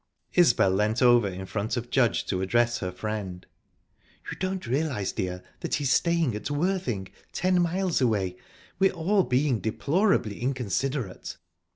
[0.33, 3.45] Isbel leant over in front of Judge to address her friend.
[4.31, 8.37] "You don't realise, dear, that he's staying at Worthing ten miles away.
[8.79, 11.37] We're all being deplorably inconsiderate."